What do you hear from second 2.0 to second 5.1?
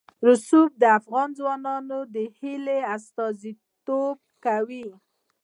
د هیلو استازیتوب کوي.